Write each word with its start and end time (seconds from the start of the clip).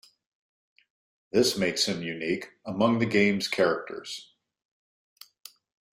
This 1.31 1.55
makes 1.55 1.85
him 1.85 2.01
unique 2.01 2.53
among 2.65 2.97
the 2.97 3.05
game's 3.05 3.47
characters. 3.47 4.33